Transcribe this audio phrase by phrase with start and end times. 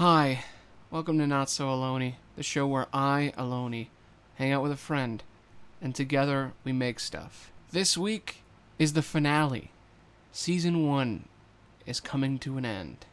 [0.00, 0.44] Hi,
[0.90, 3.88] welcome to Not So Aloney, the show where I, Aloney,
[4.36, 5.22] hang out with a friend,
[5.82, 7.52] and together we make stuff.
[7.70, 8.36] This week
[8.78, 9.72] is the finale.
[10.32, 11.28] Season 1
[11.84, 13.04] is coming to an end.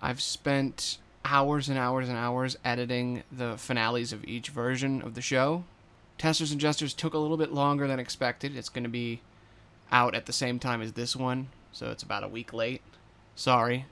[0.00, 5.20] I've spent hours and hours and hours editing the finales of each version of the
[5.20, 5.64] show.
[6.16, 8.56] Testers and Jesters took a little bit longer than expected.
[8.56, 9.20] It's going to be
[9.90, 12.80] out at the same time as this one, so it's about a week late.
[13.34, 13.84] Sorry.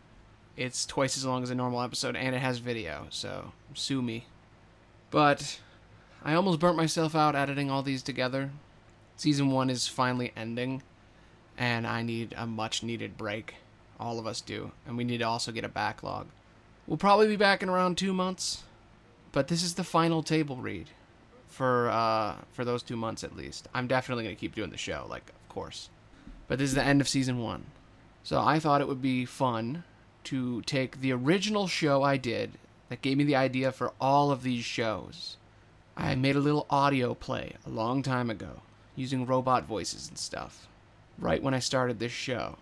[0.61, 4.27] It's twice as long as a normal episode, and it has video, so sue me.
[5.10, 5.59] But
[6.23, 8.51] I almost burnt myself out editing all these together.
[9.16, 10.82] Season 1 is finally ending,
[11.56, 13.54] and I need a much needed break.
[13.98, 16.27] All of us do, and we need to also get a backlog.
[16.87, 18.65] We'll probably be back in around two months,
[19.32, 20.90] but this is the final table read
[21.48, 23.66] for uh, for those two months at least.
[23.73, 25.88] I'm definitely gonna keep doing the show, like of course,
[26.48, 27.65] but this is the end of season one,
[28.23, 29.84] so I thought it would be fun
[30.24, 32.52] to take the original show I did
[32.88, 35.37] that gave me the idea for all of these shows.
[35.96, 38.63] I made a little audio play a long time ago
[38.96, 40.68] using robot voices and stuff,
[41.18, 42.57] right when I started this show,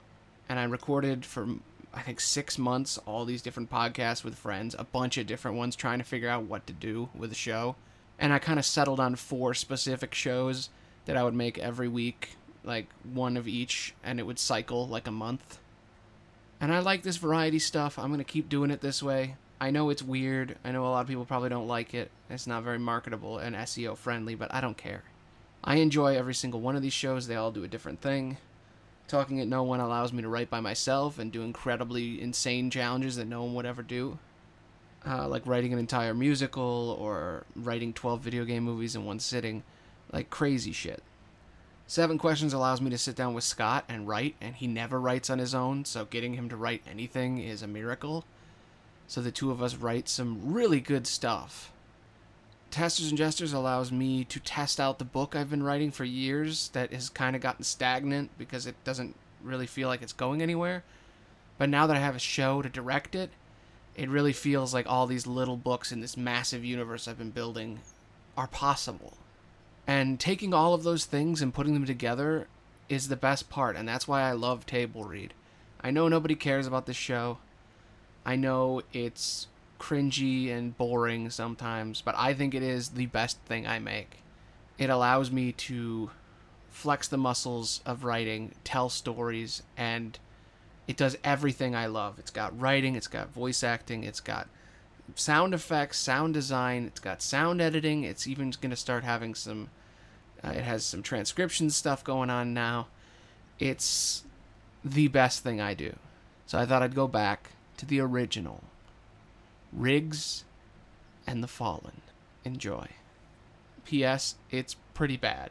[0.49, 1.49] and I recorded for
[1.93, 5.75] I think six months all these different podcasts with friends, a bunch of different ones,
[5.75, 7.77] trying to figure out what to do with the show.
[8.19, 10.69] And I kind of settled on four specific shows
[11.07, 15.07] that I would make every week, like one of each, and it would cycle like
[15.07, 15.59] a month.
[16.61, 17.99] And I like this variety stuff.
[17.99, 19.37] I'm going to keep doing it this way.
[19.61, 20.57] I know it's weird.
[20.65, 22.11] I know a lot of people probably don't like it.
[22.31, 25.05] It's not very marketable and SEO friendly, but I don't care.
[25.65, 27.27] I enjoy every single one of these shows.
[27.27, 28.39] They all do a different thing.
[29.09, 33.17] Talking at No One allows me to write by myself and do incredibly insane challenges
[33.17, 34.19] that no one would ever do.
[35.07, 39.63] Uh, like writing an entire musical or writing 12 video game movies in one sitting.
[40.13, 41.03] Like crazy shit.
[41.91, 45.31] Seven Questions allows me to sit down with Scott and write, and he never writes
[45.31, 48.27] on his own, so getting him to write anything is a miracle.
[49.07, 51.73] So the two of us write some really good stuff.
[52.71, 56.69] Testers and Jesters allows me to test out the book I've been writing for years
[56.75, 60.85] that has kind of gotten stagnant because it doesn't really feel like it's going anywhere.
[61.57, 63.31] But now that I have a show to direct it,
[63.97, 67.81] it really feels like all these little books in this massive universe I've been building
[68.37, 69.17] are possible.
[69.89, 72.47] And taking all of those things and putting them together
[72.91, 75.33] is the best part, and that's why I love Table Read.
[75.81, 77.39] I know nobody cares about this show.
[78.27, 79.47] I know it's
[79.81, 84.19] cringy and boring sometimes, but I think it is the best thing I make.
[84.77, 86.11] It allows me to
[86.69, 90.19] flex the muscles of writing, tell stories, and
[90.87, 92.19] it does everything I love.
[92.19, 94.49] It's got writing, it's got voice acting, it's got
[95.15, 99.71] sound effects, sound design, it's got sound editing, it's even going to start having some
[100.45, 102.89] uh, it has some transcription stuff going on now.
[103.59, 104.25] It's
[104.85, 105.97] the best thing I do.
[106.47, 108.63] So I thought I'd go back to the original.
[109.73, 110.45] Riggs
[111.27, 112.01] and the Fallen.
[112.45, 112.89] Enjoy.
[113.85, 114.37] P.S.
[114.51, 115.51] It's pretty bad.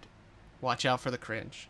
[0.62, 1.69] Watch out for the cringe.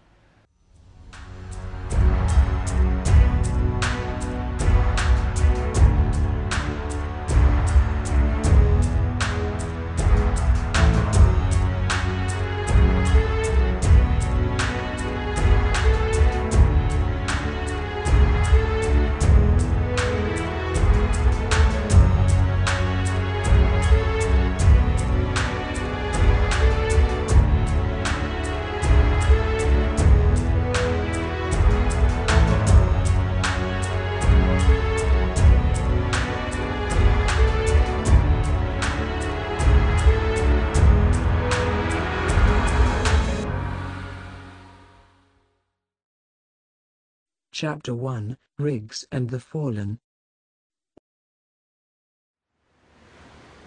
[47.60, 49.98] Chapter 1 Riggs and the Fallen.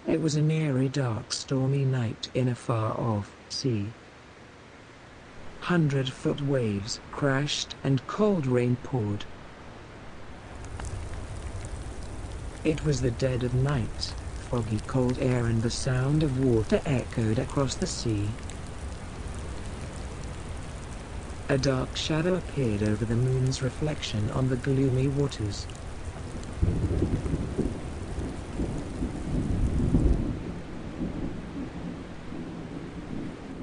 [0.07, 3.87] It was an eerie, dark, stormy night in a far off sea.
[5.59, 9.25] Hundred foot waves crashed and cold rain poured.
[12.63, 14.13] It was the dead of night,
[14.49, 18.29] foggy cold air and the sound of water echoed across the sea.
[21.51, 25.67] A dark shadow appeared over the moon's reflection on the gloomy waters.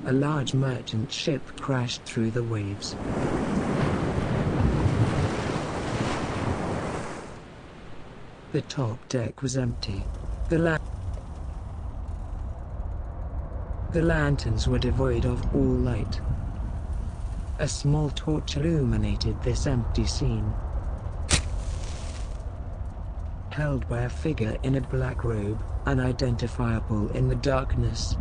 [0.05, 2.94] A large merchant ship crashed through the waves.
[8.52, 10.05] The top deck was empty.
[10.50, 10.79] The la
[13.93, 16.20] The lanterns were devoid of all light.
[17.60, 20.52] A small torch illuminated this empty scene.
[23.58, 28.16] held by a figure in a black robe, unidentifiable in the darkness.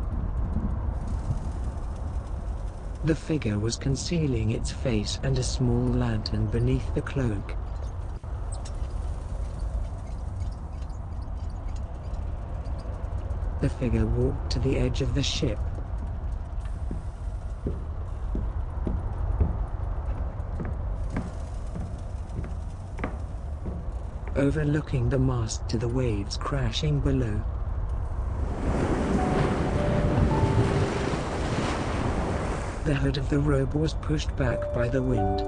[3.04, 7.56] The figure was concealing its face and a small lantern beneath the cloak.
[13.62, 15.60] The figure walked to the edge of the ship.
[24.38, 27.42] Overlooking the mast to the waves crashing below.
[32.86, 35.42] The hood of the robe was pushed back by the wind,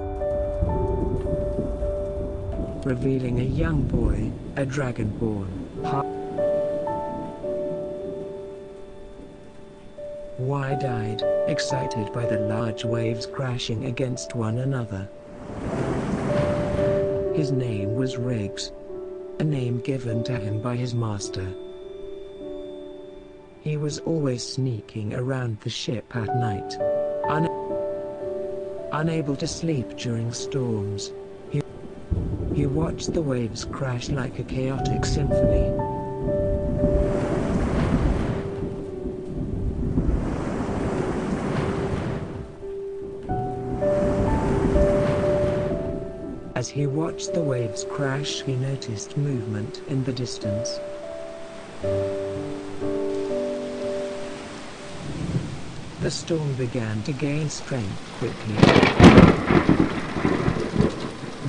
[2.84, 5.46] revealing a young boy, a dragonborn.
[10.38, 15.08] Wide-eyed, excited by the large waves crashing against one another.
[17.36, 18.72] His name was Riggs,
[19.40, 21.54] a name given to him by his master.
[23.62, 26.76] He was always sneaking around the ship at night,
[27.26, 27.48] un
[28.92, 31.14] unable to sleep during storms.
[31.48, 31.62] He,
[32.52, 35.99] he watched the waves crash like a chaotic symphony.
[46.70, 50.68] As he watched the waves crash he noticed movement in the distance.
[55.98, 58.54] The storm began to gain strength quickly.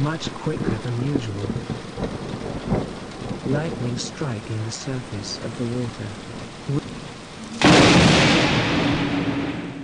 [0.01, 1.45] Much quicker than usual.
[3.45, 6.09] Lightning striking the surface of the water.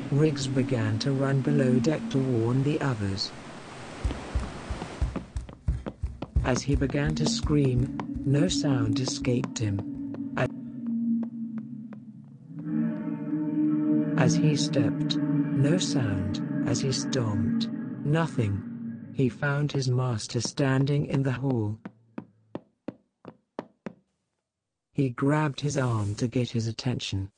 [0.09, 3.31] Riggs began to run below deck to warn the others.
[6.47, 9.81] As he began to scream, no sound escaped him.
[14.17, 17.67] As he stepped, no sound, as he stomped,
[18.05, 18.63] nothing.
[19.13, 21.79] He found his master standing in the hall.
[24.93, 27.29] He grabbed his arm to get his attention.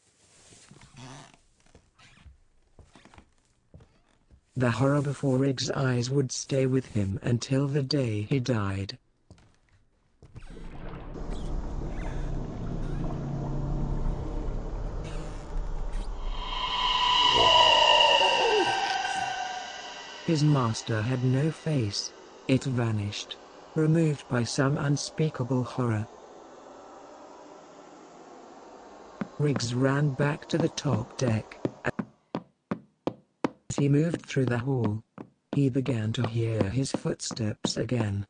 [4.59, 8.97] The horror before Riggs' eyes would stay with him until the day he died.
[20.25, 22.11] His master had no face.
[22.49, 23.37] It vanished,
[23.75, 26.09] removed by some unspeakable horror.
[29.37, 31.58] Riggs ran back to the top deck.
[33.79, 35.01] He moved through the hall,
[35.55, 38.27] he began to hear his footsteps again.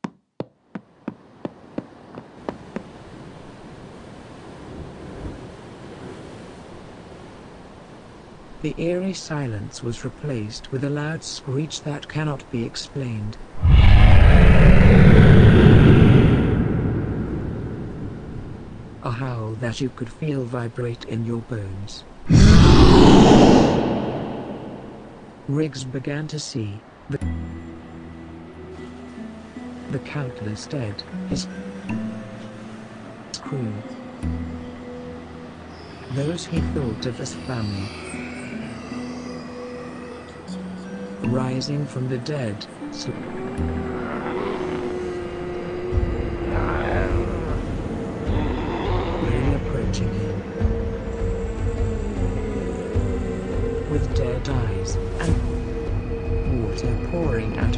[8.62, 13.36] The eerie silence was replaced with a loud screech that cannot be explained.
[19.02, 22.04] A howl that you could feel vibrate in your bones.
[25.50, 26.80] Riggs began to see
[27.10, 27.18] the,
[29.90, 31.48] the countless dead, his
[33.42, 33.74] crew,
[36.12, 37.90] those he thought of as family.
[41.30, 42.68] rising from the dead,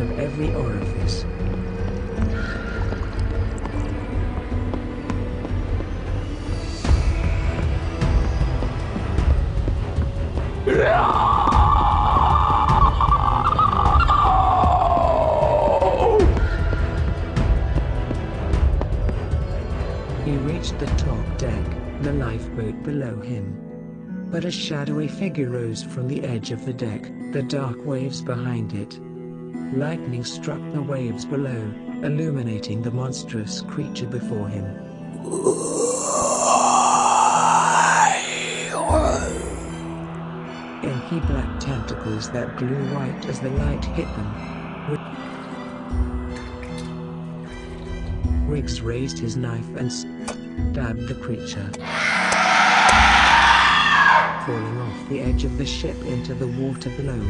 [0.02, 1.26] of every orifice.
[20.26, 21.54] He reached the top deck,
[22.02, 23.58] the lifeboat below him.
[24.32, 28.74] But a shadowy figure rose from the edge of the deck, the dark waves behind
[28.74, 29.00] it.
[29.74, 34.66] Lightning struck the waves below, illuminating the monstrous creature before him.
[40.84, 44.98] Inky black tentacles that glue white as the light hit them.
[48.48, 51.70] Riggs raised his knife and stabbed the creature.
[54.46, 57.22] Falling off the edge of the ship into the water below.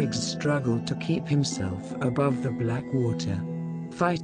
[0.00, 3.38] Riggs struggled to keep himself above the black water.
[3.90, 4.22] Fight.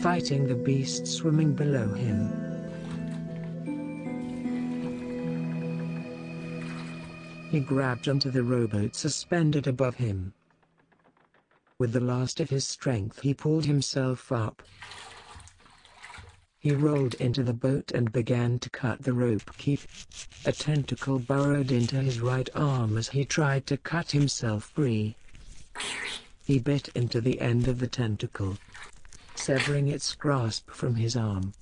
[0.00, 2.32] Fighting the beast swimming below him.
[7.50, 10.32] He grabbed onto the rowboat suspended above him.
[11.78, 14.62] With the last of his strength he pulled himself up.
[16.62, 19.80] He rolled into the boat and began to cut the rope keep.
[20.44, 25.16] A tentacle burrowed into his right arm as he tried to cut himself free.
[26.44, 28.58] He bit into the end of the tentacle,
[29.34, 31.54] severing its grasp from his arm.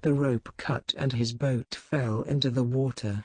[0.00, 3.24] The rope cut and his boat fell into the water.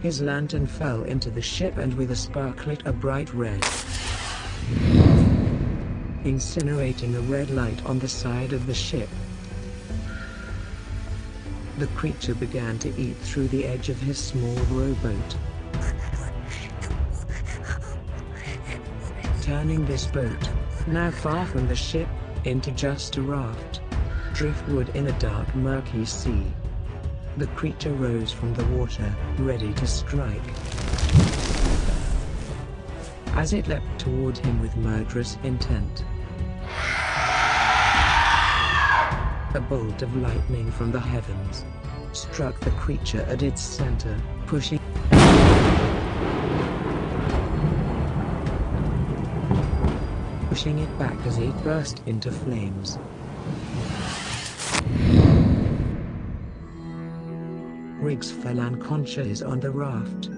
[0.00, 3.62] His lantern fell into the ship and with a spark lit a bright red,
[6.24, 9.08] incinerating a red light on the side of the ship.
[11.78, 15.36] The creature began to eat through the edge of his small rowboat.
[19.42, 20.50] Turning this boat,
[20.86, 22.08] now far from the ship,
[22.44, 23.80] into just a raft.
[24.34, 26.44] Driftwood in a dark murky sea.
[27.38, 30.42] The creature rose from the water, ready to strike.
[33.38, 36.04] As it leapt toward him with murderous intent.
[39.54, 41.64] A bolt of lightning from the heavens
[42.12, 44.80] struck the creature at its center, pushing
[50.48, 52.98] pushing it back as it burst into flames.
[58.02, 60.28] Riggs fell unconscious on the raft.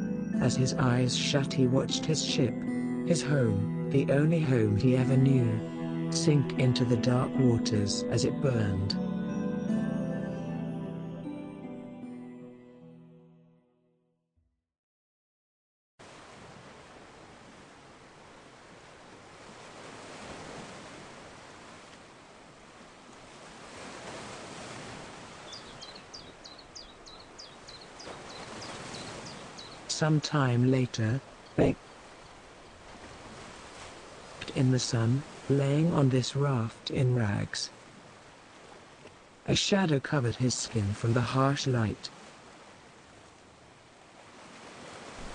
[0.42, 2.54] As his eyes shut he watched his ship,
[3.10, 8.32] his home, the only home he ever knew, sink into the dark waters as it
[8.40, 8.96] burned.
[29.88, 31.20] Some time later,
[34.54, 37.70] in the sun, laying on this raft in rags.
[39.46, 42.10] A shadow covered his skin from the harsh light.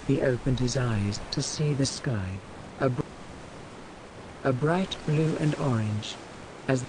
[0.08, 2.40] He opened his eyes to see the sky,
[2.80, 3.02] a, br
[4.44, 6.16] a bright blue and orange,
[6.68, 6.86] as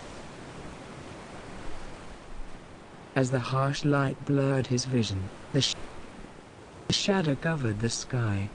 [3.16, 5.72] as the harsh light blurred his vision, the sh
[6.88, 8.50] the shadow covered the sky.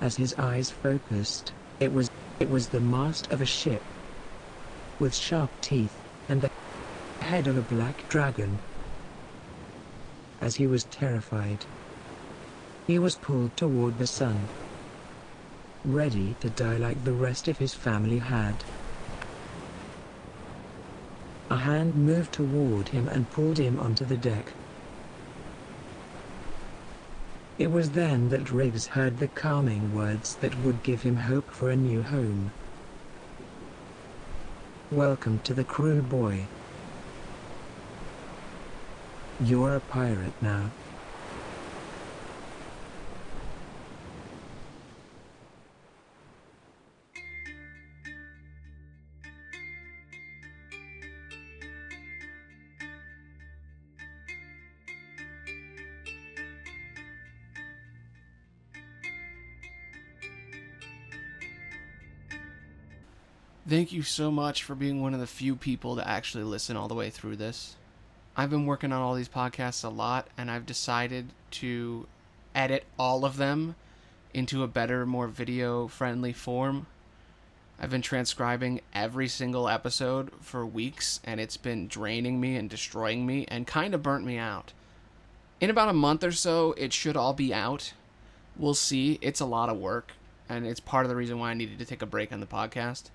[0.00, 2.08] As his eyes focused, it was
[2.38, 3.82] it was the mast of a ship
[4.98, 6.48] with sharp teeth and the
[7.22, 8.60] head of a black dragon.
[10.40, 11.66] As he was terrified,
[12.86, 14.50] he was pulled toward the sun,
[15.84, 18.64] ready to die like the rest of his family had.
[21.50, 24.54] A hand moved toward him and pulled him onto the deck.
[27.60, 31.68] It was then that Riggs heard the calming words that would give him hope for
[31.68, 32.50] a new home.
[34.90, 36.46] Welcome to the crew, boy.
[39.44, 40.70] You're a pirate now.
[63.90, 66.86] Thank you so much for being one of the few people to actually listen all
[66.86, 67.74] the way through this.
[68.36, 72.06] I've been working on all these podcasts a lot, and I've decided to
[72.54, 73.74] edit all of them
[74.32, 76.86] into a better, more video friendly form.
[77.80, 83.26] I've been transcribing every single episode for weeks, and it's been draining me and destroying
[83.26, 84.72] me and kind of burnt me out.
[85.60, 87.92] In about a month or so, it should all be out.
[88.56, 89.18] We'll see.
[89.20, 90.12] It's a lot of work,
[90.48, 92.46] and it's part of the reason why I needed to take a break on the
[92.46, 93.10] podcast.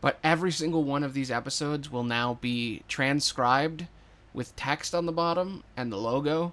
[0.00, 3.86] But every single one of these episodes will now be transcribed
[4.32, 6.52] with text on the bottom and the logo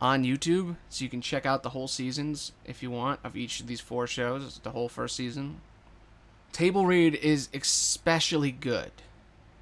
[0.00, 0.76] on YouTube.
[0.88, 3.80] So you can check out the whole seasons if you want of each of these
[3.80, 5.60] four shows, the whole first season.
[6.52, 8.92] Table Read is especially good.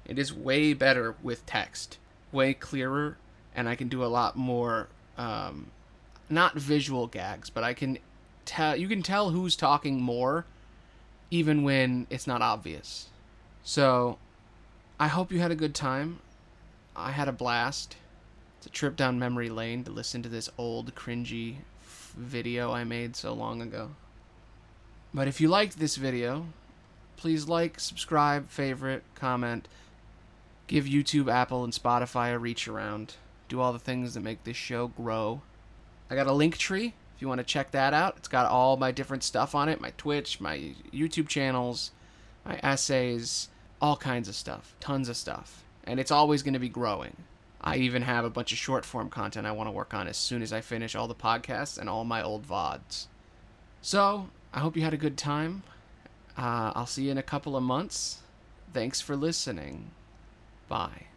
[0.05, 1.97] It is way better with text,
[2.31, 3.17] way clearer,
[3.55, 5.71] and I can do a lot more, um,
[6.29, 7.97] not visual gags, but I can
[8.45, 10.45] tell, you can tell who's talking more
[11.31, 13.07] even when it's not obvious.
[13.63, 14.17] So,
[14.99, 16.19] I hope you had a good time.
[16.95, 17.95] I had a blast.
[18.57, 22.83] It's a trip down memory lane to listen to this old, cringy f- video I
[22.83, 23.91] made so long ago.
[25.13, 26.47] But if you liked this video,
[27.15, 29.69] please like, subscribe, favorite, comment,
[30.67, 33.15] give YouTube, Apple, and Spotify a reach around.
[33.47, 35.41] Do all the things that make this show grow.
[36.09, 38.15] I got a link tree if you want to check that out.
[38.17, 41.91] It's got all my different stuff on it my Twitch, my YouTube channels,
[42.45, 43.49] my essays,
[43.83, 44.73] all kinds of stuff.
[44.79, 45.61] Tons of stuff.
[45.83, 47.17] And it's always going to be growing.
[47.59, 50.15] I even have a bunch of short form content I want to work on as
[50.15, 53.07] soon as I finish all the podcasts and all my old VODs.
[53.81, 55.63] So, I hope you had a good time.
[56.37, 58.21] Uh, I'll see you in a couple of months.
[58.73, 59.91] Thanks for listening.
[60.69, 61.07] Bye.